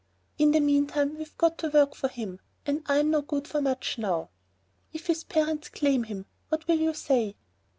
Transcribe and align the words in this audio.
"In 0.39 0.49
the 0.51 0.59
meantime 0.59 1.15
we've 1.15 1.37
got 1.37 1.59
to 1.59 1.69
work 1.69 1.93
for 1.93 2.07
him, 2.07 2.39
and 2.65 2.81
I'm 2.87 3.11
no 3.11 3.21
good 3.21 3.47
for 3.47 3.61
much 3.61 3.99
now." 3.99 4.31
"If 4.91 5.05
his 5.05 5.23
parents 5.23 5.69
claim 5.69 6.05
him, 6.05 6.25
what 6.49 6.67
will 6.67 6.79
you 6.79 6.95
say?" 6.95 7.35